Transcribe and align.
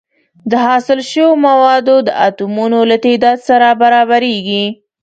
د 0.51 0.51
حاصل 0.65 0.99
شوو 1.11 1.31
موادو 1.47 1.95
د 2.07 2.09
اتومونو 2.27 2.79
له 2.89 2.97
تعداد 3.05 3.37
سره 3.47 3.67
برابریږي. 3.81 4.65